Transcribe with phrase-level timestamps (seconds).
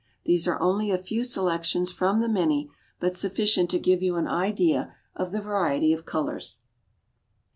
[0.23, 4.27] These are only a few selections from the many, but sufficient to give you an
[4.27, 6.61] idea of the variety of colors.